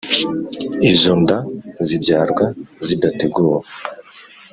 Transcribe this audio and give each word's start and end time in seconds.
Izo 0.91 1.13
nda 1.21 1.37
zibyarwa 1.87 2.45
zidateguwe 2.85 3.59